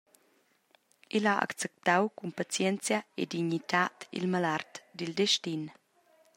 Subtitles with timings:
[1.17, 5.61] El ha acceptau cun pazienzia e dignitad il malart dil destin.